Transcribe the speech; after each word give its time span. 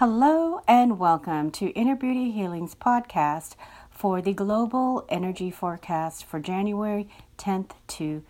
Hello 0.00 0.62
and 0.66 0.98
welcome 0.98 1.50
to 1.50 1.66
Inner 1.72 1.94
Beauty 1.94 2.30
Healing's 2.30 2.74
podcast 2.74 3.54
for 3.90 4.22
the 4.22 4.32
global 4.32 5.04
energy 5.10 5.50
forecast 5.50 6.24
for 6.24 6.40
January 6.40 7.06
10th 7.36 7.72
to 7.88 8.22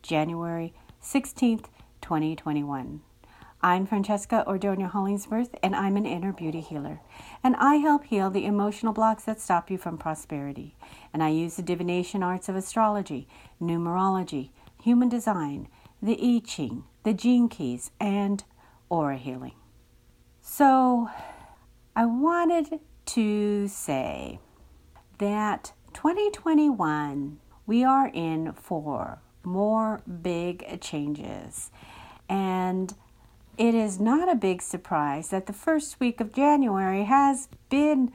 January 0.00 0.72
16th, 1.02 1.66
2021. 2.00 3.02
I'm 3.60 3.86
Francesca 3.86 4.44
Ordonia 4.46 4.88
Hollingsworth, 4.88 5.54
and 5.62 5.76
I'm 5.76 5.98
an 5.98 6.06
inner 6.06 6.32
beauty 6.32 6.62
healer. 6.62 7.02
And 7.42 7.54
I 7.56 7.74
help 7.74 8.04
heal 8.04 8.30
the 8.30 8.46
emotional 8.46 8.94
blocks 8.94 9.24
that 9.24 9.42
stop 9.42 9.70
you 9.70 9.76
from 9.76 9.98
prosperity. 9.98 10.74
And 11.12 11.22
I 11.22 11.28
use 11.28 11.56
the 11.56 11.62
divination 11.62 12.22
arts 12.22 12.48
of 12.48 12.56
astrology, 12.56 13.28
numerology, 13.60 14.52
human 14.82 15.10
design, 15.10 15.68
the 16.00 16.18
I 16.18 16.40
Ching, 16.42 16.84
the 17.02 17.12
gene 17.12 17.50
keys, 17.50 17.90
and 18.00 18.42
aura 18.88 19.18
healing. 19.18 19.52
So, 20.46 21.08
I 21.96 22.04
wanted 22.04 22.80
to 23.06 23.66
say 23.66 24.40
that 25.16 25.72
2021 25.94 27.38
we 27.66 27.82
are 27.82 28.10
in 28.12 28.52
for 28.52 29.20
more 29.42 30.02
big 30.22 30.82
changes. 30.82 31.70
And 32.28 32.92
it 33.56 33.74
is 33.74 33.98
not 33.98 34.30
a 34.30 34.34
big 34.34 34.60
surprise 34.60 35.30
that 35.30 35.46
the 35.46 35.54
first 35.54 35.98
week 35.98 36.20
of 36.20 36.34
January 36.34 37.04
has 37.04 37.48
been 37.70 38.12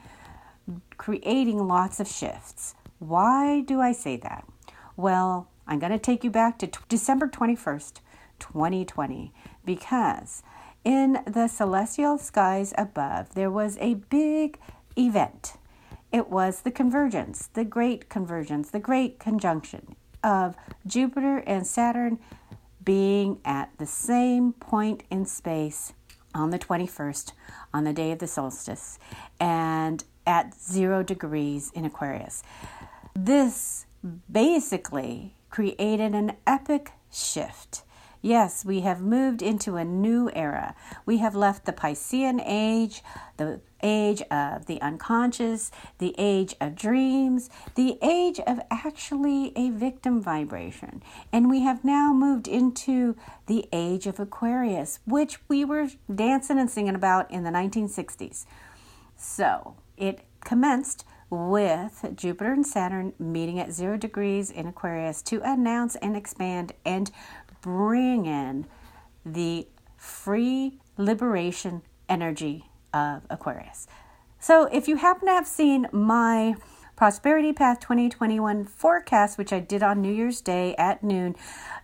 creating 0.97 1.67
lots 1.67 1.99
of 1.99 2.07
shifts. 2.07 2.75
Why 2.99 3.61
do 3.61 3.81
I 3.81 3.91
say 3.91 4.17
that? 4.17 4.47
Well, 4.95 5.49
I'm 5.66 5.80
going 5.80 5.93
to 5.93 5.97
take 5.97 6.23
you 6.23 6.30
back 6.30 6.59
to 6.59 6.67
t- 6.67 6.80
December 6.89 7.27
21st, 7.27 8.02
2020, 8.39 9.33
because 9.66 10.43
in 10.83 11.19
the 11.25 11.47
celestial 11.47 12.17
skies 12.17 12.73
above, 12.77 13.33
there 13.35 13.52
was 13.52 13.77
a 13.80 13.95
big 13.95 14.58
event. 14.97 15.53
It 16.11 16.30
was 16.30 16.61
the 16.61 16.71
convergence, 16.71 17.49
the 17.53 17.66
great 17.66 18.09
convergence, 18.09 18.71
the 18.71 18.80
great 18.80 19.19
conjunction 19.19 19.95
of 20.23 20.55
Jupiter 20.86 21.38
and 21.45 21.66
Saturn 21.66 22.19
being 22.83 23.39
at 23.45 23.69
the 23.77 23.86
same 23.86 24.53
point 24.53 25.03
in 25.11 25.25
space 25.25 25.94
on 26.33 26.49
the 26.49 26.59
21st, 26.59 27.33
on 27.73 27.83
the 27.83 27.93
day 27.93 28.11
of 28.11 28.19
the 28.19 28.27
solstice, 28.27 28.97
and 29.39 30.03
at 30.25 30.53
zero 30.53 31.03
degrees 31.03 31.71
in 31.73 31.86
Aquarius. 31.86 32.43
This 33.16 33.86
basically 34.31 35.36
created 35.49 36.14
an 36.14 36.33
epic 36.47 36.91
shift 37.11 37.83
Yes, 38.22 38.66
we 38.66 38.81
have 38.81 39.02
moved 39.02 39.42
into 39.42 39.78
a 39.78 39.86
new 39.86 40.30
era. 40.34 40.75
We 41.06 41.20
have 41.20 41.36
left 41.36 41.66
the 41.66 41.72
Piscean 41.72 42.42
age, 42.45 43.02
the 43.38 43.61
age 43.81 44.22
of 44.23 44.66
the 44.66 44.81
unconscious, 44.81 45.72
the 46.00 46.14
age 46.17 46.53
of 46.59 46.76
dreams, 46.76 47.50
the 47.76 47.98
age 48.02 48.42
of 48.42 48.59
actually 48.70 49.53
a 49.56 49.70
victim 49.70 50.22
vibration. 50.22 51.02
And 51.31 51.50
we 51.50 51.61
have 51.61 51.86
now 51.86 52.11
moved 52.11 52.50
into 52.50 53.16
the 53.45 53.70
age 53.72 54.06
of 54.06 54.20
Aquarius, 54.20 55.00
which 55.06 55.39
we 55.48 55.64
were 55.64 55.88
dancing 56.14 56.59
and 56.59 56.70
singing 56.70 56.95
about 56.95 57.31
in 57.31 57.45
the 57.45 57.52
1960s. 57.52 58.45
So 59.16 59.76
it 59.95 60.26
commenced 60.44 61.06
with 61.30 62.06
Jupiter 62.16 62.52
and 62.54 62.66
Saturn 62.66 63.14
meeting 63.20 63.59
at 63.59 63.72
zero 63.72 63.98
degrees 63.98 64.50
in 64.50 64.66
Aquarius 64.67 65.22
to 65.23 65.42
announce 65.44 65.95
and 65.98 66.17
expand 66.17 66.73
and 66.86 67.11
bring 67.61 68.25
in 68.25 68.65
the 69.25 69.67
free 69.97 70.80
liberation 70.97 71.81
energy 72.08 72.65
of 72.93 73.23
Aquarius. 73.30 73.87
So, 74.39 74.65
if 74.65 74.87
you 74.87 74.95
happen 74.95 75.27
to 75.27 75.33
have 75.33 75.47
seen 75.47 75.87
my 75.92 76.55
Prosperity 76.99 77.53
Path 77.53 77.80
2021 77.80 78.65
forecast, 78.65 79.37
which 79.37 79.53
I 79.53 79.61
did 79.61 79.81
on 79.81 80.02
New 80.02 80.11
Year's 80.11 80.42
Day 80.42 80.75
at 80.75 81.02
noon, 81.02 81.33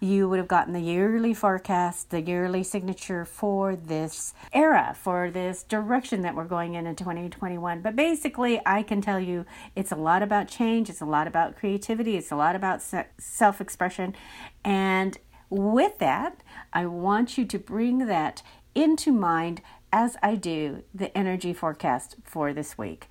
you 0.02 0.28
would 0.28 0.40
have 0.40 0.48
gotten 0.50 0.74
the 0.74 0.82
yearly 0.82 1.34
forecast, 1.34 2.10
the 2.10 2.20
yearly 2.20 2.64
signature 2.64 3.24
for 3.24 3.78
this 3.78 4.34
era, 4.52 4.94
for 4.94 5.32
this 5.32 5.64
direction 5.64 6.22
that 6.24 6.36
we're 6.36 6.44
going 6.44 6.74
in 6.74 6.86
in 6.86 6.98
2021. 6.98 7.80
But 7.80 7.96
basically, 7.96 8.60
I 8.66 8.84
can 8.84 9.00
tell 9.00 9.18
you 9.18 9.46
it's 9.74 9.94
a 9.94 9.96
lot 9.96 10.22
about 10.22 10.50
change, 10.50 10.90
it's 10.90 11.00
a 11.00 11.06
lot 11.06 11.28
about 11.28 11.56
creativity, 11.56 12.18
it's 12.18 12.34
a 12.34 12.36
lot 12.36 12.58
about 12.58 12.82
self 13.18 13.62
expression, 13.62 14.18
and 14.66 15.18
with 15.50 16.00
that, 16.00 16.42
I 16.74 16.86
want 16.86 17.38
you 17.38 17.46
to 17.46 17.60
bring 17.60 18.08
that 18.08 18.42
into 18.74 19.12
mind 19.12 19.62
as 19.92 20.18
I 20.22 20.36
do 20.36 20.84
the 20.94 21.16
energy 21.18 21.54
forecast 21.54 22.18
for 22.24 22.54
this 22.54 22.78
week. 22.78 23.08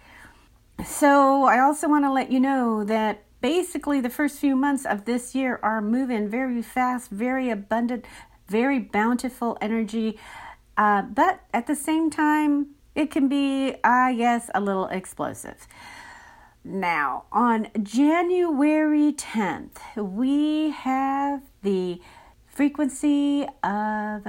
So, 0.84 1.44
I 1.44 1.60
also 1.60 1.88
want 1.88 2.04
to 2.04 2.12
let 2.12 2.32
you 2.32 2.40
know 2.40 2.84
that 2.84 3.22
basically 3.40 4.00
the 4.00 4.10
first 4.10 4.38
few 4.38 4.56
months 4.56 4.84
of 4.84 5.04
this 5.04 5.34
year 5.34 5.60
are 5.62 5.80
moving 5.80 6.28
very 6.28 6.62
fast, 6.62 7.10
very 7.10 7.50
abundant, 7.50 8.04
very 8.48 8.78
bountiful 8.78 9.56
energy. 9.60 10.18
Uh, 10.76 11.02
but 11.02 11.42
at 11.52 11.66
the 11.66 11.76
same 11.76 12.10
time, 12.10 12.68
it 12.94 13.10
can 13.10 13.28
be, 13.28 13.76
I 13.84 14.14
guess, 14.14 14.50
a 14.54 14.60
little 14.60 14.86
explosive. 14.86 15.66
Now, 16.64 17.24
on 17.30 17.68
January 17.82 19.12
10th, 19.12 19.78
we 19.96 20.70
have 20.70 21.42
the 21.62 22.00
frequency 22.54 23.44
of 23.64 24.28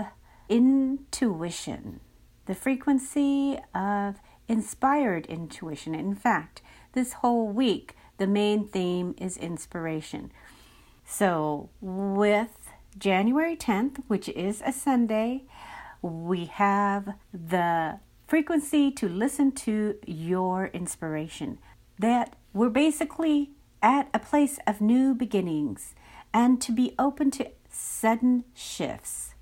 intuition, 0.49 1.99
the 2.47 2.55
frequency 2.55 3.59
of 3.75 4.15
inspired 4.47 5.27
intuition. 5.27 5.93
In 5.93 6.15
fact, 6.15 6.63
this 6.93 7.13
whole 7.13 7.47
week, 7.47 7.95
the 8.17 8.25
main 8.25 8.67
theme 8.67 9.13
is 9.19 9.37
inspiration. 9.37 10.31
So, 11.05 11.69
with 11.81 12.71
January 12.97 13.55
10th, 13.55 14.03
which 14.07 14.27
is 14.29 14.63
a 14.65 14.71
Sunday, 14.71 15.43
we 16.01 16.45
have 16.45 17.13
the 17.31 17.99
frequency 18.27 18.89
to 18.89 19.07
listen 19.07 19.51
to 19.51 19.97
your 20.07 20.67
inspiration. 20.67 21.59
That 21.99 22.35
we're 22.53 22.69
basically 22.69 23.51
at 23.83 24.09
a 24.15 24.19
place 24.19 24.57
of 24.65 24.81
new 24.81 25.13
beginnings 25.13 25.93
and 26.33 26.59
to 26.61 26.71
be 26.71 26.95
open 26.97 27.29
to 27.31 27.51
sudden 27.75 28.45
shifts. 28.53 29.35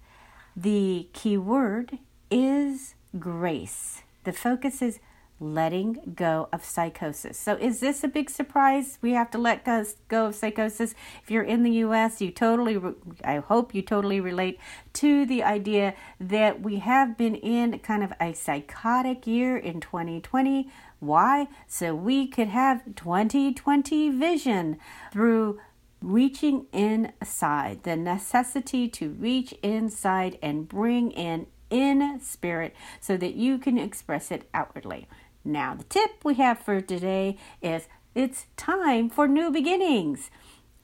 The 0.55 1.07
key 1.13 1.37
word 1.37 1.99
is 2.31 2.95
grace. 3.19 4.01
The 4.23 4.33
focus 4.33 4.81
is 4.81 4.99
letting 5.39 6.13
go 6.15 6.47
of 6.53 6.63
psychosis. 6.63 7.37
So, 7.37 7.55
is 7.55 7.79
this 7.79 8.03
a 8.03 8.07
big 8.07 8.29
surprise? 8.29 8.97
We 9.01 9.11
have 9.11 9.29
to 9.31 9.37
let 9.37 9.65
go 10.07 10.25
of 10.27 10.35
psychosis. 10.35 10.95
If 11.21 11.29
you're 11.29 11.43
in 11.43 11.63
the 11.63 11.71
US, 11.85 12.21
you 12.21 12.31
totally, 12.31 12.79
I 13.23 13.37
hope 13.37 13.75
you 13.75 13.81
totally 13.81 14.19
relate 14.19 14.59
to 14.93 15.25
the 15.25 15.43
idea 15.43 15.95
that 16.19 16.61
we 16.61 16.77
have 16.77 17.17
been 17.17 17.35
in 17.35 17.79
kind 17.79 18.03
of 18.03 18.13
a 18.21 18.33
psychotic 18.33 19.27
year 19.27 19.57
in 19.57 19.81
2020. 19.81 20.69
Why? 20.99 21.47
So 21.67 21.93
we 21.93 22.27
could 22.27 22.47
have 22.47 22.95
2020 22.95 24.09
vision 24.11 24.77
through 25.11 25.59
reaching 26.03 26.67
inside, 26.73 27.83
the 27.83 27.95
necessity 27.95 28.87
to 28.89 29.09
reach 29.09 29.53
inside 29.63 30.37
and 30.41 30.67
bring 30.67 31.11
in 31.11 31.47
in 31.69 32.19
spirit 32.21 32.75
so 32.99 33.17
that 33.17 33.33
you 33.33 33.57
can 33.57 33.79
express 33.79 34.29
it 34.29 34.47
outwardly. 34.53 35.07
Now, 35.43 35.73
the 35.73 35.83
tip 35.85 36.23
we 36.23 36.35
have 36.35 36.59
for 36.59 36.81
today 36.81 37.37
is 37.61 37.87
it's 38.13 38.45
time 38.55 39.09
for 39.09 39.27
new 39.27 39.49
beginnings. 39.49 40.29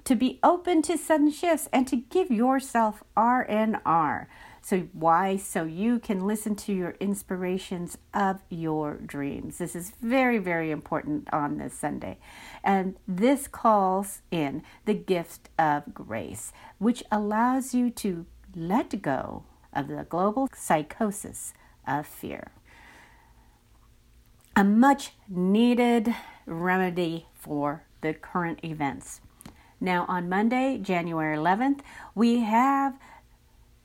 To 0.05 0.15
be 0.15 0.39
open 0.41 0.81
to 0.83 0.97
sudden 0.97 1.29
shifts 1.29 1.69
and 1.71 1.87
to 1.87 1.97
give 1.97 2.31
yourself 2.31 3.03
R&R. 3.15 4.27
So, 4.61 4.87
why? 4.93 5.37
So 5.37 5.63
you 5.63 5.99
can 5.99 6.25
listen 6.25 6.55
to 6.57 6.73
your 6.73 6.95
inspirations 6.99 7.97
of 8.13 8.41
your 8.49 8.95
dreams. 8.95 9.57
This 9.57 9.75
is 9.75 9.93
very, 10.01 10.37
very 10.37 10.71
important 10.71 11.27
on 11.33 11.57
this 11.57 11.73
Sunday. 11.73 12.17
And 12.63 12.95
this 13.07 13.47
calls 13.47 14.21
in 14.31 14.63
the 14.85 14.93
gift 14.93 15.49
of 15.57 15.93
grace, 15.93 16.51
which 16.77 17.03
allows 17.11 17.73
you 17.73 17.89
to 17.91 18.25
let 18.55 19.01
go 19.01 19.43
of 19.73 19.87
the 19.87 20.05
global 20.09 20.49
psychosis 20.55 21.53
of 21.87 22.05
fear. 22.05 22.51
A 24.55 24.63
much 24.63 25.11
needed 25.29 26.13
remedy 26.45 27.27
for 27.33 27.83
the 28.01 28.13
current 28.13 28.59
events. 28.63 29.21
Now, 29.81 30.05
on 30.09 30.27
Monday, 30.27 30.77
January 30.77 31.37
11th, 31.37 31.79
we 32.13 32.41
have 32.41 32.99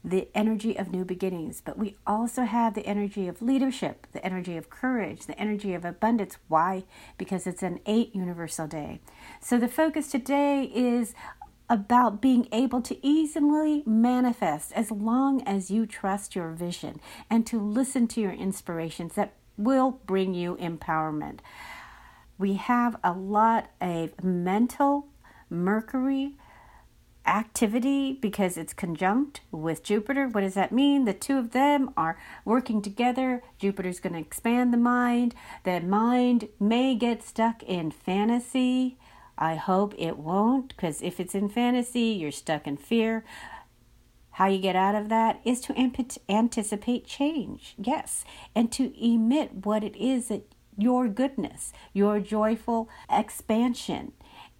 the 0.04 0.28
energy 0.34 0.76
of 0.76 0.92
new 0.92 1.04
beginnings, 1.04 1.62
but 1.64 1.78
we 1.78 1.96
also 2.06 2.42
have 2.42 2.74
the 2.74 2.84
energy 2.86 3.26
of 3.26 3.40
leadership, 3.40 4.06
the 4.12 4.24
energy 4.24 4.56
of 4.58 4.68
courage, 4.68 5.24
the 5.24 5.38
energy 5.40 5.72
of 5.72 5.84
abundance. 5.84 6.36
Why? 6.46 6.84
Because 7.16 7.46
it's 7.46 7.62
an 7.62 7.80
eight 7.86 8.14
universal 8.14 8.66
day. 8.66 9.00
So 9.40 9.58
the 9.58 9.66
focus 9.66 10.10
today 10.10 10.70
is 10.74 11.14
about 11.70 12.20
being 12.20 12.46
able 12.52 12.82
to 12.82 13.06
easily 13.06 13.82
manifest 13.86 14.72
as 14.72 14.90
long 14.90 15.42
as 15.44 15.70
you 15.70 15.86
trust 15.86 16.36
your 16.36 16.50
vision 16.50 17.00
and 17.30 17.46
to 17.46 17.58
listen 17.58 18.06
to 18.08 18.20
your 18.20 18.32
inspirations 18.32 19.14
that 19.14 19.32
will 19.56 20.00
bring 20.04 20.34
you 20.34 20.56
empowerment. 20.56 21.38
We 22.36 22.54
have 22.54 22.96
a 23.02 23.12
lot 23.12 23.70
of 23.80 24.22
mental 24.22 25.08
Mercury 25.48 26.36
activity 27.26 28.12
because 28.12 28.56
it's 28.56 28.72
conjunct 28.72 29.40
with 29.50 29.82
Jupiter. 29.82 30.28
What 30.28 30.42
does 30.42 30.54
that 30.54 30.72
mean? 30.72 31.04
The 31.04 31.14
two 31.14 31.38
of 31.38 31.52
them 31.52 31.90
are 31.96 32.18
working 32.44 32.82
together. 32.82 33.42
Jupiter's 33.58 34.00
going 34.00 34.14
to 34.14 34.20
expand 34.20 34.72
the 34.72 34.78
mind. 34.78 35.34
The 35.64 35.80
mind 35.80 36.48
may 36.60 36.94
get 36.94 37.22
stuck 37.22 37.62
in 37.62 37.90
fantasy. 37.90 38.98
I 39.36 39.56
hope 39.56 39.94
it 39.98 40.18
won't 40.18 40.68
because 40.68 41.02
if 41.02 41.18
it's 41.18 41.34
in 41.34 41.48
fantasy, 41.48 42.00
you're 42.00 42.30
stuck 42.30 42.66
in 42.66 42.76
fear. 42.76 43.24
How 44.32 44.46
you 44.48 44.58
get 44.58 44.76
out 44.76 44.96
of 44.96 45.08
that 45.10 45.40
is 45.44 45.60
to 45.62 46.18
anticipate 46.28 47.06
change, 47.06 47.74
yes, 47.78 48.24
and 48.54 48.70
to 48.72 48.92
emit 49.00 49.64
what 49.64 49.84
it 49.84 49.94
is 49.96 50.26
that 50.26 50.52
your 50.76 51.06
goodness, 51.06 51.72
your 51.92 52.18
joyful 52.18 52.88
expansion 53.08 54.12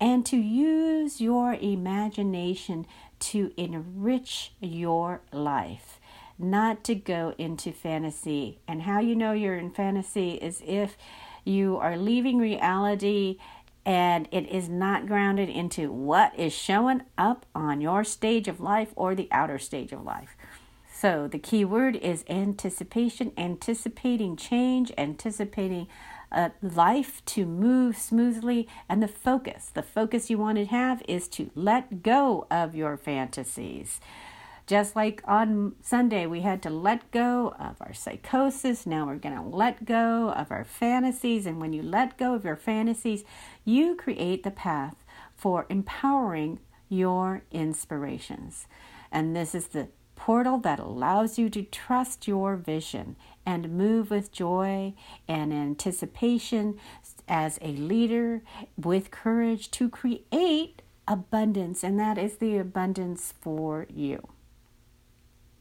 and 0.05 0.27
to 0.27 0.37
use 0.37 1.19
your 1.19 1.55
imagination 1.55 2.85
to 3.19 3.51
enrich 3.57 4.53
your 4.61 5.23
life, 5.33 5.99
not 6.39 6.85
to 6.85 6.95
go 6.95 7.35
into 7.39 7.73
fantasy. 7.73 8.59
And 8.69 8.83
how 8.83 9.01
you 9.01 9.17
know 9.17 9.33
you're 9.33 9.57
in 9.57 9.71
fantasy 9.71 10.33
is 10.33 10.63
if 10.67 10.99
you 11.43 11.79
are 11.79 11.97
leaving 11.97 12.37
reality 12.37 13.39
and 13.87 14.29
it 14.31 14.47
is 14.51 14.69
not 14.69 15.07
grounded 15.07 15.49
into 15.49 15.91
what 15.91 16.39
is 16.39 16.53
showing 16.53 17.01
up 17.17 17.47
on 17.55 17.81
your 17.81 18.05
stage 18.05 18.47
of 18.47 18.61
life 18.61 18.93
or 18.97 19.15
the 19.15 19.29
outer 19.33 19.59
stage 19.59 19.91
of 19.91 20.05
life. 20.05 20.37
So 20.95 21.27
the 21.27 21.39
key 21.39 21.65
word 21.65 21.97
is 21.97 22.27
anticipation, 22.29 23.33
anticipating 23.39 24.37
change, 24.37 24.93
anticipating 24.99 25.89
uh, 26.35 26.51
life 26.61 27.25
to 27.27 27.47
move 27.47 27.97
smoothly 27.97 28.69
and 28.89 29.03
the 29.03 29.09
focus. 29.09 29.71
The 29.73 29.83
focus 29.83 30.29
you 30.29 30.37
want 30.37 30.59
to 30.59 30.67
have 30.67 31.03
is 31.09 31.29
to 31.29 31.51
let 31.55 32.03
go 32.03 32.47
of 32.51 32.75
your 32.75 32.97
fantasies. 32.97 34.01
Just 34.67 34.97
like 34.97 35.23
on 35.27 35.75
Sunday, 35.83 36.27
we 36.27 36.41
had 36.41 36.63
to 36.63 36.71
let 36.71 37.11
go 37.11 37.55
of 37.59 37.77
our 37.81 37.93
psychosis. 37.93 38.87
Now 38.87 39.07
we're 39.07 39.17
going 39.17 39.37
to 39.37 39.43
let 39.43 39.85
go 39.85 40.31
of 40.31 40.51
our 40.51 40.65
fantasies. 40.65 41.45
And 41.47 41.61
when 41.61 41.73
you 41.75 41.83
let 41.83 42.17
go 42.17 42.35
of 42.35 42.45
your 42.45 42.57
fantasies, 42.57 43.25
you 43.65 43.95
create 43.95 44.43
the 44.43 44.51
path 44.51 44.97
for 45.37 45.67
empowering 45.69 46.61
your 46.89 47.43
inspirations. 47.51 48.67
And 49.13 49.37
this 49.37 49.55
is 49.55 49.69
the 49.69 49.89
portal 50.17 50.59
that 50.59 50.79
allows 50.79 51.39
you 51.39 51.51
to 51.51 51.63
trust 51.63 52.27
your 52.29 52.57
vision 52.57 53.17
and 53.45 53.77
move 53.77 54.11
with 54.11 54.33
joy 54.33 54.95
and 55.29 55.53
anticipation 55.53 56.79
as 57.29 57.59
a 57.61 57.69
leader 57.69 58.43
with 58.77 59.11
courage 59.11 59.71
to 59.73 59.89
create 59.89 60.83
abundance, 61.07 61.85
and 61.85 61.99
that 61.99 62.19
is 62.19 62.37
the 62.37 62.57
abundance 62.57 63.35
for 63.41 63.87
you. 63.93 64.29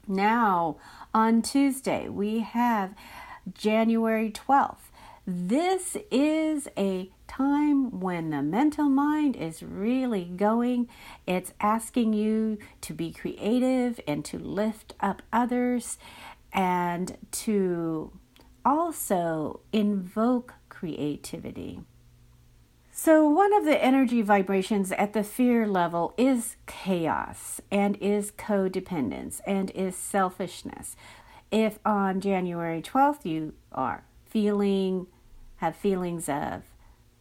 Now, 0.06 0.76
on 1.12 1.42
Tuesday, 1.42 2.08
we 2.08 2.40
have 2.40 2.94
January 3.52 4.30
12th. 4.30 4.90
This 5.26 5.96
is 6.10 6.68
a 6.76 7.10
time 7.26 8.00
when 8.00 8.28
the 8.28 8.42
mental 8.42 8.90
mind 8.90 9.36
is 9.36 9.62
really 9.62 10.24
going. 10.24 10.86
It's 11.26 11.54
asking 11.60 12.12
you 12.12 12.58
to 12.82 12.92
be 12.92 13.10
creative 13.10 13.98
and 14.06 14.22
to 14.26 14.38
lift 14.38 14.92
up 15.00 15.22
others 15.32 15.96
and 16.52 17.16
to 17.32 18.12
also 18.66 19.60
invoke 19.72 20.52
creativity. 20.68 21.80
So, 22.92 23.26
one 23.26 23.54
of 23.54 23.64
the 23.64 23.82
energy 23.82 24.20
vibrations 24.20 24.92
at 24.92 25.14
the 25.14 25.24
fear 25.24 25.66
level 25.66 26.12
is 26.18 26.56
chaos 26.66 27.62
and 27.70 27.96
is 27.96 28.30
codependence 28.30 29.40
and 29.46 29.70
is 29.70 29.96
selfishness. 29.96 30.96
If 31.50 31.78
on 31.84 32.20
January 32.20 32.82
12th 32.82 33.24
you 33.24 33.54
are 33.72 34.04
feeling, 34.34 35.06
have 35.58 35.76
feelings 35.76 36.28
of 36.28 36.64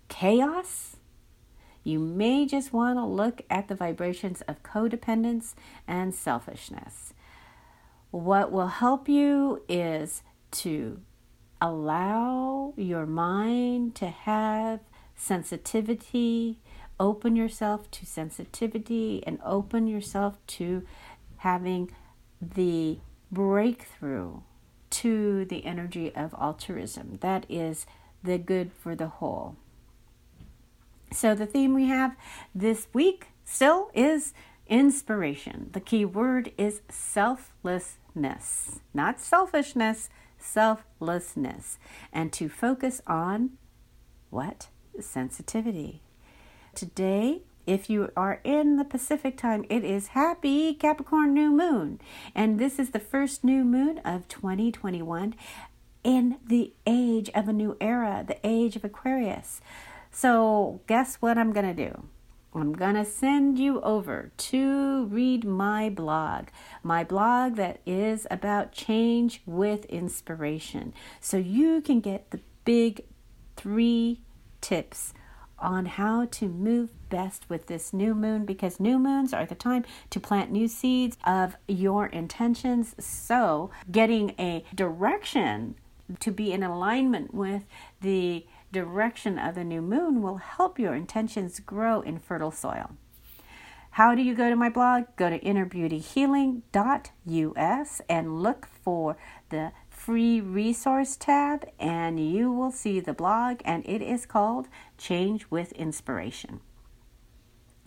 chaos, 0.10 0.98
you 1.84 2.00
may 2.00 2.48
just 2.48 2.74
want 2.74 2.98
to 2.98 3.06
look 3.06 3.44
at 3.52 3.68
the 3.68 3.76
vibrations 3.76 4.42
of 4.48 4.64
codependence 4.64 5.54
and 5.88 6.16
selfishness. 6.16 7.14
What 8.10 8.52
will 8.52 8.68
help 8.68 9.08
you 9.08 9.62
is 9.70 10.24
to 10.64 11.02
allow 11.62 12.74
your 12.78 13.06
mind 13.06 13.94
to 13.96 14.08
have 14.08 14.80
sensitivity, 15.16 16.58
open 17.00 17.36
yourself 17.36 17.92
to 17.92 18.08
sensitivity, 18.08 19.24
and 19.28 19.40
open 19.46 19.86
yourself 19.86 20.40
to 20.48 20.84
having 21.38 21.92
the 22.42 22.98
breakthrough 23.32 24.40
to 24.94 25.46
the 25.46 25.66
energy 25.66 26.14
of 26.16 26.36
altruism. 26.40 27.18
That 27.22 27.46
is 27.50 27.86
the 28.24 28.38
good 28.38 28.72
for 28.72 28.96
the 28.96 29.08
whole. 29.08 29.56
So, 31.12 31.36
the 31.36 31.46
theme 31.46 31.74
we 31.74 31.86
have 31.86 32.16
this 32.56 32.88
week 32.94 33.28
still 33.46 33.90
is 33.94 34.34
inspiration. 34.68 35.70
The 35.74 35.80
key 35.80 36.06
word 36.06 36.52
is 36.58 36.82
selflessness, 36.90 38.80
not 38.94 39.20
selfishness, 39.20 40.10
selflessness. 40.38 41.78
And 42.12 42.32
to 42.34 42.50
focus 42.50 43.02
on 43.06 43.52
what? 44.30 44.68
Sensitivity. 45.00 46.02
Today, 46.76 47.42
if 47.66 47.90
you 47.90 48.12
are 48.16 48.40
in 48.44 48.78
the 48.78 48.84
Pacific 48.84 49.38
time, 49.38 49.66
it 49.70 49.84
is 49.84 50.08
happy 50.08 50.74
Capricorn 50.74 51.34
new 51.34 51.52
moon. 51.52 52.00
And 52.36 52.60
this 52.60 52.80
is 52.80 52.92
the 52.92 53.00
first 53.00 53.44
new 53.44 53.64
moon 53.64 54.00
of 54.00 54.28
2021 54.28 55.36
in 56.04 56.38
the 56.46 56.74
age 56.86 57.30
of 57.34 57.48
a 57.48 57.54
new 57.54 57.78
era, 57.80 58.24
the 58.28 58.40
age 58.44 58.76
of 58.76 58.84
Aquarius. 58.84 59.62
So, 60.12 60.82
guess 60.88 61.16
what 61.16 61.38
I'm 61.38 61.54
going 61.54 61.76
to 61.76 61.90
do? 61.90 62.04
I'm 62.56 62.74
going 62.74 62.96
to 62.96 63.06
send 63.06 63.58
you 63.58 63.82
over 63.82 64.32
to 64.38 65.06
read 65.06 65.44
my 65.44 65.90
blog, 65.90 66.50
my 66.84 67.04
blog 67.04 67.56
that 67.56 67.80
is 67.86 68.28
about 68.30 68.72
change 68.72 69.42
with 69.46 69.86
inspiration. 69.86 70.94
So 71.20 71.38
you 71.38 71.82
can 71.82 72.00
get 72.00 72.30
the 72.30 72.42
big 72.64 73.06
three 73.56 74.22
tips 74.62 75.14
on 75.64 75.86
how 75.86 76.26
to 76.26 76.48
move 76.48 76.92
best 77.10 77.50
with 77.50 77.68
this 77.68 77.94
new 77.94 78.14
moon 78.14 78.46
because 78.46 78.80
new 78.80 79.00
moons 79.00 79.34
are 79.34 79.46
the 79.46 79.56
time 79.56 79.86
to 80.10 80.20
plant 80.20 80.52
new 80.52 80.68
seeds 80.68 81.18
of 81.24 81.56
your 81.68 82.08
intentions. 82.08 82.96
So, 83.00 83.72
getting 83.92 84.36
a 84.38 84.66
direction 84.76 85.76
to 86.20 86.32
be 86.32 86.52
in 86.52 86.64
alignment 86.64 87.34
with 87.34 87.64
the 88.02 88.46
direction 88.72 89.40
of 89.40 89.56
the 89.56 89.64
new 89.64 89.82
moon 89.82 90.22
will 90.22 90.38
help 90.38 90.78
your 90.78 90.94
intentions 90.94 91.60
grow 91.60 92.02
in 92.02 92.20
fertile 92.20 92.52
soil. 92.52 92.92
How 93.92 94.14
do 94.16 94.22
you 94.24 94.34
go 94.34 94.50
to 94.50 94.56
my 94.56 94.70
blog? 94.70 95.04
Go 95.18 95.30
to 95.30 95.38
innerbeautyhealing.us 95.40 98.02
and 98.10 98.42
look 98.42 98.66
for 98.66 99.18
the 99.50 99.72
free 100.04 100.42
resource 100.42 101.16
tab, 101.16 101.66
and 101.80 102.20
you 102.20 102.52
will 102.52 102.72
see 102.72 103.00
the 103.00 103.14
blog, 103.14 103.62
and 103.64 103.88
it 103.88 104.02
is 104.02 104.26
called 104.26 104.68
Change 104.98 105.46
with 105.50 105.72
Inspiration. 105.72 106.60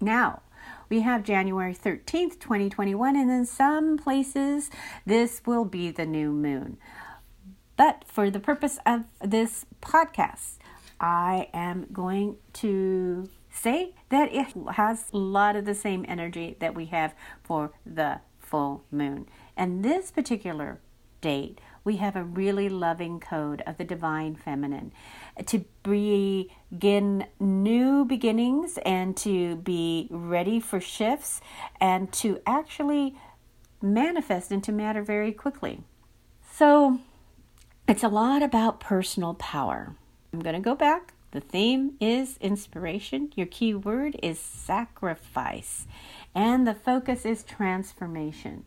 Now, 0.00 0.40
we 0.88 1.00
have 1.02 1.24
January 1.24 1.74
13th, 1.74 2.40
2021, 2.40 3.16
and 3.16 3.30
in 3.30 3.44
some 3.44 3.98
places 3.98 4.70
this 5.04 5.42
will 5.44 5.66
be 5.66 5.90
the 5.90 6.06
new 6.06 6.32
moon. 6.32 6.78
But 7.76 8.04
for 8.06 8.30
the 8.30 8.40
purpose 8.40 8.78
of 8.86 9.04
this 9.20 9.66
podcast, 9.82 10.56
I 10.98 11.50
am 11.52 11.86
going 11.92 12.36
to 12.54 13.28
say 13.50 13.94
that 14.08 14.32
it 14.32 14.54
has 14.72 15.10
a 15.12 15.18
lot 15.18 15.54
of 15.54 15.66
the 15.66 15.74
same 15.74 16.06
energy 16.08 16.56
that 16.60 16.74
we 16.74 16.86
have 16.86 17.14
for 17.42 17.72
the 17.84 18.20
full 18.38 18.84
moon. 18.90 19.28
And 19.54 19.84
this 19.84 20.10
particular 20.10 20.80
date, 21.20 21.60
we 21.86 21.96
have 21.96 22.16
a 22.16 22.24
really 22.24 22.68
loving 22.68 23.20
code 23.20 23.62
of 23.64 23.78
the 23.78 23.84
divine 23.84 24.34
feminine 24.34 24.92
to 25.46 25.64
begin 25.84 27.24
new 27.38 28.04
beginnings 28.04 28.76
and 28.84 29.16
to 29.16 29.54
be 29.56 30.08
ready 30.10 30.58
for 30.58 30.80
shifts 30.80 31.40
and 31.80 32.12
to 32.12 32.40
actually 32.44 33.14
manifest 33.80 34.50
into 34.50 34.72
matter 34.72 35.02
very 35.02 35.32
quickly. 35.32 35.84
So 36.52 36.98
it's 37.86 38.02
a 38.02 38.08
lot 38.08 38.42
about 38.42 38.80
personal 38.80 39.34
power. 39.34 39.94
I'm 40.32 40.40
going 40.40 40.56
to 40.56 40.60
go 40.60 40.74
back. 40.74 41.14
The 41.30 41.40
theme 41.40 41.92
is 42.00 42.36
inspiration. 42.40 43.30
Your 43.36 43.46
key 43.46 43.74
word 43.74 44.16
is 44.22 44.40
sacrifice. 44.40 45.86
And 46.34 46.66
the 46.66 46.74
focus 46.74 47.24
is 47.24 47.44
transformation. 47.44 48.66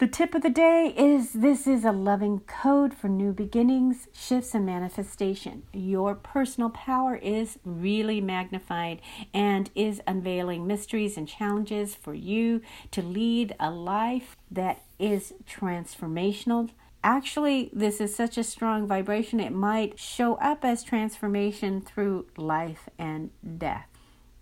The 0.00 0.06
tip 0.06 0.34
of 0.34 0.40
the 0.40 0.48
day 0.48 0.94
is 0.96 1.34
this 1.34 1.66
is 1.66 1.84
a 1.84 1.92
loving 1.92 2.40
code 2.46 2.94
for 2.94 3.06
new 3.06 3.34
beginnings, 3.34 4.08
shifts, 4.14 4.54
and 4.54 4.64
manifestation. 4.64 5.64
Your 5.74 6.14
personal 6.14 6.70
power 6.70 7.16
is 7.16 7.58
really 7.66 8.18
magnified 8.22 9.02
and 9.34 9.68
is 9.74 10.00
unveiling 10.06 10.66
mysteries 10.66 11.18
and 11.18 11.28
challenges 11.28 11.94
for 11.94 12.14
you 12.14 12.62
to 12.92 13.02
lead 13.02 13.54
a 13.60 13.70
life 13.70 14.38
that 14.50 14.84
is 14.98 15.34
transformational. 15.46 16.70
Actually, 17.04 17.68
this 17.74 18.00
is 18.00 18.16
such 18.16 18.38
a 18.38 18.42
strong 18.42 18.86
vibration, 18.86 19.38
it 19.38 19.52
might 19.52 19.98
show 19.98 20.36
up 20.36 20.64
as 20.64 20.82
transformation 20.82 21.82
through 21.82 22.24
life 22.38 22.88
and 22.98 23.28
death. 23.58 23.86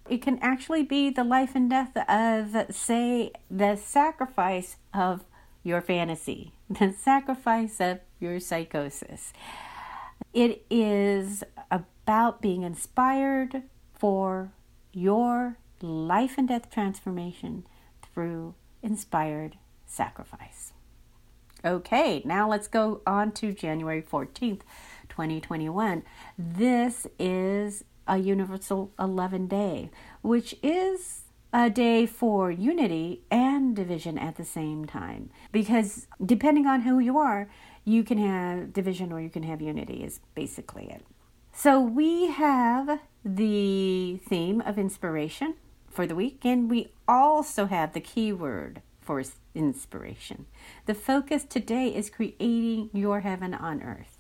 It 0.09 0.23
can 0.23 0.39
actually 0.39 0.85
be 0.85 1.11
the 1.11 1.25
life 1.25 1.57
and 1.57 1.69
death 1.69 1.97
of, 2.09 2.73
say, 2.73 3.33
the 3.51 3.75
sacrifice 3.75 4.77
of 4.95 5.25
your 5.69 5.81
fantasy, 5.83 6.53
the 6.71 6.93
sacrifice 6.93 7.81
of 7.81 8.01
your 8.19 8.41
psychosis. 8.41 9.33
It 10.33 10.65
is 10.71 11.45
about 11.71 12.43
being 12.43 12.63
inspired 12.63 13.63
for 13.95 14.53
your 14.93 15.59
life 15.81 16.35
and 16.39 16.49
death 16.49 16.71
transformation 16.71 17.67
through 18.03 18.55
inspired 18.83 19.59
sacrifice. 19.87 20.73
Okay, 21.65 22.23
now 22.25 22.49
let's 22.49 22.69
go 22.69 23.01
on 23.07 23.33
to 23.33 23.53
January 23.53 24.03
14th, 24.03 24.61
2021. 25.09 26.03
This 26.39 27.07
is 27.19 27.85
a 28.07 28.19
universal 28.19 28.93
11 28.99 29.49
day, 29.49 29.91
which 30.23 30.55
is 30.63 31.23
a 31.53 31.69
day 31.69 32.07
for 32.07 32.51
unity 32.51 33.23
and 33.31 33.48
division 33.75 34.19
at 34.19 34.37
the 34.37 34.45
same 34.45 34.85
time. 34.85 35.31
Because 35.53 36.07
depending 36.25 36.67
on 36.67 36.83
who 36.83 36.99
you 36.99 37.19
are, 37.19 37.49
you 37.85 38.05
can 38.05 38.19
have 38.19 38.73
division 38.73 39.13
or 39.13 39.21
you 39.21 39.31
can 39.31 39.43
have 39.43 39.61
unity, 39.61 40.05
is 40.05 40.21
basically 40.35 40.91
it. 40.91 41.05
So 41.53 41.81
we 41.81 42.29
have 42.29 43.01
the 43.25 44.21
theme 44.29 44.61
of 44.61 44.79
inspiration 44.79 45.55
for 45.89 46.07
the 46.07 46.15
week, 46.15 46.45
and 46.45 46.71
we 46.71 46.93
also 47.09 47.67
have 47.67 47.93
the 47.93 48.01
keyword 48.01 48.83
for 49.01 49.23
inspiration. 49.55 50.47
The 50.87 50.95
focus 50.95 51.45
today 51.45 51.89
is 51.89 52.11
creating 52.11 52.91
your 52.93 53.21
heaven 53.21 53.55
on 53.55 53.83
earth. 53.83 54.19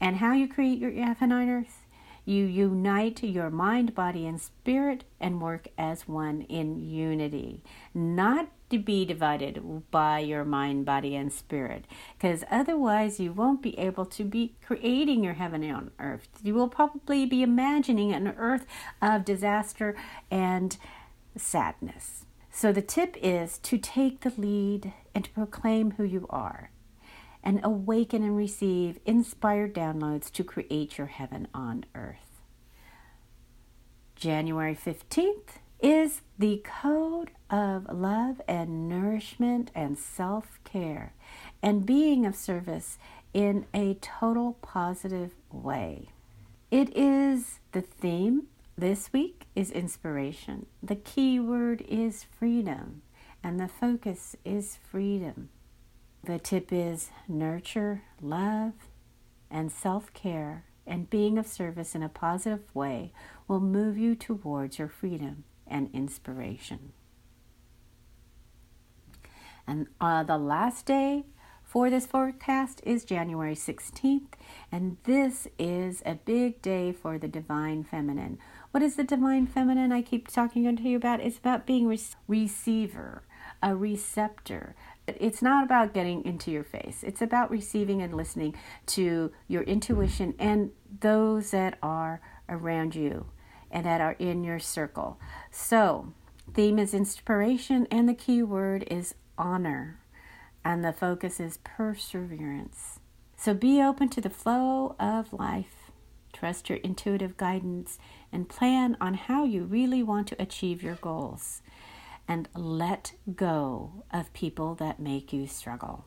And 0.00 0.16
how 0.16 0.32
you 0.32 0.46
create 0.46 0.78
your 0.78 0.92
heaven 0.92 1.32
on 1.32 1.48
earth? 1.48 1.86
You 2.24 2.44
unite 2.44 3.22
your 3.22 3.50
mind, 3.50 3.94
body, 3.94 4.26
and 4.26 4.40
spirit 4.40 5.04
and 5.18 5.40
work 5.40 5.68
as 5.78 6.06
one 6.06 6.42
in 6.42 6.78
unity, 6.78 7.62
not 7.94 8.48
to 8.70 8.78
be 8.78 9.04
divided 9.04 9.90
by 9.90 10.20
your 10.20 10.44
mind, 10.44 10.84
body, 10.84 11.16
and 11.16 11.32
spirit, 11.32 11.86
because 12.16 12.44
otherwise 12.50 13.18
you 13.18 13.32
won't 13.32 13.62
be 13.62 13.76
able 13.78 14.06
to 14.06 14.24
be 14.24 14.54
creating 14.64 15.24
your 15.24 15.34
heaven 15.34 15.68
on 15.70 15.90
earth. 15.98 16.28
You 16.42 16.54
will 16.54 16.68
probably 16.68 17.26
be 17.26 17.42
imagining 17.42 18.12
an 18.12 18.28
earth 18.28 18.66
of 19.02 19.24
disaster 19.24 19.96
and 20.30 20.76
sadness. 21.36 22.26
So 22.52 22.72
the 22.72 22.82
tip 22.82 23.16
is 23.20 23.58
to 23.58 23.78
take 23.78 24.20
the 24.20 24.32
lead 24.36 24.92
and 25.14 25.24
to 25.24 25.30
proclaim 25.30 25.92
who 25.92 26.04
you 26.04 26.26
are 26.30 26.70
and 27.42 27.60
awaken 27.62 28.22
and 28.22 28.36
receive 28.36 28.98
inspired 29.06 29.74
downloads 29.74 30.30
to 30.32 30.44
create 30.44 30.98
your 30.98 31.06
heaven 31.08 31.48
on 31.54 31.84
earth. 31.94 32.42
January 34.14 34.76
15th 34.76 35.58
is 35.80 36.20
the 36.38 36.62
code 36.64 37.30
of 37.48 37.86
love 37.90 38.40
and 38.46 38.88
nourishment 38.88 39.70
and 39.74 39.98
self 39.98 40.58
care 40.64 41.14
and 41.62 41.86
being 41.86 42.26
of 42.26 42.36
service 42.36 42.98
in 43.32 43.66
a 43.72 43.94
total 43.94 44.58
positive 44.60 45.32
way. 45.50 46.10
It 46.70 46.96
is 46.96 47.60
the 47.72 47.80
theme 47.80 48.48
this 48.76 49.12
week 49.12 49.46
is 49.54 49.70
inspiration. 49.70 50.66
The 50.82 50.96
key 50.96 51.40
word 51.40 51.82
is 51.88 52.24
freedom 52.38 53.02
and 53.42 53.58
the 53.58 53.68
focus 53.68 54.36
is 54.44 54.78
freedom. 54.90 55.50
The 56.22 56.38
tip 56.38 56.68
is 56.70 57.10
nurture, 57.28 58.02
love, 58.20 58.74
and 59.50 59.72
self 59.72 60.12
care, 60.12 60.64
and 60.86 61.08
being 61.08 61.38
of 61.38 61.46
service 61.46 61.94
in 61.94 62.02
a 62.02 62.08
positive 62.08 62.74
way 62.74 63.12
will 63.48 63.60
move 63.60 63.96
you 63.96 64.14
towards 64.14 64.78
your 64.78 64.88
freedom 64.88 65.44
and 65.66 65.88
inspiration. 65.92 66.92
And 69.66 69.86
uh, 70.00 70.24
the 70.24 70.36
last 70.36 70.84
day 70.84 71.24
for 71.62 71.88
this 71.88 72.04
forecast 72.04 72.80
is 72.84 73.04
January 73.04 73.54
16th, 73.54 74.32
and 74.72 74.96
this 75.04 75.46
is 75.56 76.02
a 76.04 76.16
big 76.16 76.60
day 76.60 76.90
for 76.90 77.16
the 77.16 77.28
divine 77.28 77.84
feminine. 77.84 78.38
What 78.72 78.82
is 78.82 78.96
the 78.96 79.04
divine 79.04 79.46
feminine 79.46 79.92
I 79.92 80.02
keep 80.02 80.26
talking 80.26 80.76
to 80.76 80.82
you 80.82 80.96
about? 80.96 81.20
It's 81.20 81.38
about 81.38 81.66
being 81.66 81.86
re- 81.86 82.00
receiver, 82.26 83.22
a 83.62 83.76
receptor, 83.76 84.74
it's 85.18 85.42
not 85.42 85.64
about 85.64 85.94
getting 85.94 86.24
into 86.24 86.50
your 86.50 86.64
face. 86.64 87.02
It's 87.02 87.22
about 87.22 87.50
receiving 87.50 88.02
and 88.02 88.14
listening 88.14 88.54
to 88.86 89.32
your 89.48 89.62
intuition 89.62 90.34
and 90.38 90.70
those 91.00 91.50
that 91.50 91.78
are 91.82 92.20
around 92.48 92.94
you 92.94 93.26
and 93.70 93.86
that 93.86 94.00
are 94.00 94.16
in 94.18 94.44
your 94.44 94.58
circle. 94.58 95.18
So, 95.50 96.12
theme 96.52 96.78
is 96.78 96.94
inspiration 96.94 97.86
and 97.90 98.08
the 98.08 98.14
key 98.14 98.42
word 98.42 98.84
is 98.90 99.14
honor 99.38 100.00
and 100.64 100.84
the 100.84 100.92
focus 100.92 101.40
is 101.40 101.58
perseverance. 101.64 103.00
So 103.36 103.54
be 103.54 103.80
open 103.82 104.08
to 104.10 104.20
the 104.20 104.30
flow 104.30 104.94
of 105.00 105.32
life. 105.32 105.90
Trust 106.32 106.68
your 106.68 106.78
intuitive 106.78 107.36
guidance 107.36 107.98
and 108.30 108.48
plan 108.48 108.96
on 109.00 109.14
how 109.14 109.44
you 109.44 109.64
really 109.64 110.02
want 110.02 110.28
to 110.28 110.42
achieve 110.42 110.82
your 110.82 110.96
goals 110.96 111.62
and 112.30 112.48
let 112.54 113.14
go 113.34 114.04
of 114.12 114.32
people 114.32 114.76
that 114.76 115.00
make 115.00 115.32
you 115.32 115.48
struggle. 115.48 116.04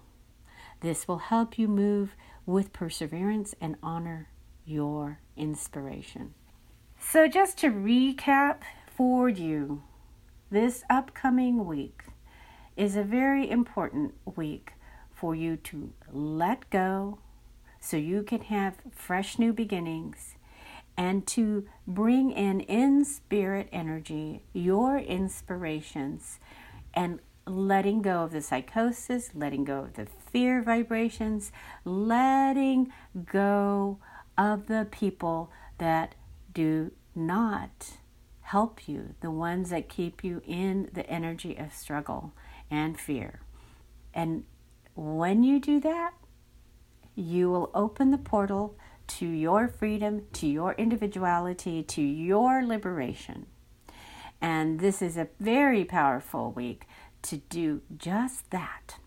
This 0.80 1.06
will 1.06 1.18
help 1.18 1.60
you 1.60 1.68
move 1.68 2.15
with 2.46 2.72
perseverance 2.72 3.53
and 3.60 3.75
honor 3.84 4.30
your 4.65 5.20
inspiration. 5.36 6.34
So, 6.98 7.27
just 7.27 7.58
to 7.58 7.70
recap 7.70 8.60
for 8.88 9.27
you, 9.27 9.84
this 10.50 10.86
upcoming 10.89 11.65
week 11.65 12.03
is 12.77 12.96
a 12.96 13.03
very 13.03 13.50
important 13.51 14.13
week 14.38 14.72
for 15.13 15.36
you 15.36 15.58
to 15.58 15.92
let 16.10 16.70
go 16.70 17.20
so 17.82 17.98
you 17.98 18.24
can 18.24 18.44
have 18.44 18.77
fresh 18.92 19.38
new 19.38 19.51
beginnings 19.51 20.33
and 20.98 21.26
to 21.28 21.66
bring 21.88 22.32
in 22.32 22.62
in 22.62 23.04
spirit 23.06 23.68
energy 23.72 24.44
your 24.54 24.98
inspirations 24.98 26.40
and 26.94 27.20
letting 27.46 28.02
go 28.02 28.24
of 28.24 28.32
the 28.32 28.42
psychosis, 28.42 29.32
letting 29.34 29.64
go 29.64 29.80
of 29.80 29.94
the 29.94 30.06
fear 30.06 30.62
vibrations, 30.62 31.52
letting 31.84 32.92
go 33.26 33.98
of 34.38 34.68
the 34.68 34.88
people 34.92 35.52
that 35.78 36.16
do 36.54 36.92
not 37.16 37.98
help 38.42 38.88
you, 38.88 39.16
the 39.22 39.32
ones 39.32 39.70
that 39.72 39.90
keep 39.90 40.24
you 40.24 40.42
in 40.46 40.90
the 40.94 41.10
energy 41.10 41.56
of 41.58 41.74
struggle 41.74 42.34
and 42.70 43.00
fear. 43.00 43.42
And 44.14 44.44
when 44.96 45.44
you 45.44 45.60
do 45.60 45.80
that, 45.82 46.14
you 47.16 47.50
will 47.50 47.72
open 47.74 48.12
the 48.12 48.18
portal 48.18 48.76
to 49.17 49.27
your 49.27 49.67
freedom, 49.67 50.24
to 50.34 50.48
your 50.48 50.74
individuality, 50.74 51.84
to 51.84 52.01
your 52.01 52.63
liberation. 52.63 53.46
And 54.41 54.79
this 54.79 55.01
is 55.01 55.17
a 55.17 55.29
very 55.39 55.86
powerful 55.86 56.51
week 56.51 56.86
to 57.24 57.38
do 57.38 57.82
just 57.98 58.50
that. 58.51 58.98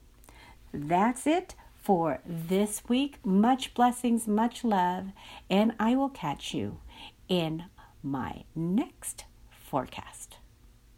That's 0.72 1.26
it 1.26 1.54
for 1.76 2.20
this 2.24 2.82
week. 2.88 3.18
Much 3.24 3.74
blessings, 3.74 4.26
much 4.26 4.64
love, 4.64 5.08
and 5.50 5.72
I 5.78 5.94
will 5.94 6.08
catch 6.08 6.54
you 6.54 6.80
in 7.28 7.64
my 8.02 8.44
next 8.54 9.24
forecast. 9.50 10.36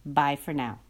Bye 0.04 0.36
for 0.36 0.52
now. 0.52 0.80